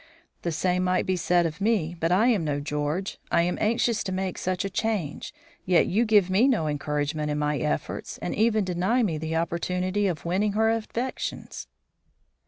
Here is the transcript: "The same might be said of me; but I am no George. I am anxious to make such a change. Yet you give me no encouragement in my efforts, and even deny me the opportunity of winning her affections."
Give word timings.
"The 0.41 0.51
same 0.51 0.83
might 0.83 1.05
be 1.05 1.15
said 1.15 1.45
of 1.45 1.61
me; 1.61 1.95
but 1.99 2.11
I 2.11 2.25
am 2.25 2.43
no 2.43 2.59
George. 2.59 3.19
I 3.31 3.43
am 3.43 3.59
anxious 3.61 4.03
to 4.05 4.11
make 4.11 4.39
such 4.39 4.65
a 4.65 4.69
change. 4.71 5.31
Yet 5.63 5.85
you 5.85 6.05
give 6.05 6.27
me 6.27 6.47
no 6.47 6.67
encouragement 6.67 7.29
in 7.29 7.37
my 7.37 7.59
efforts, 7.59 8.17
and 8.17 8.33
even 8.33 8.63
deny 8.63 9.03
me 9.03 9.19
the 9.19 9.35
opportunity 9.35 10.07
of 10.07 10.25
winning 10.25 10.53
her 10.53 10.71
affections." 10.71 11.67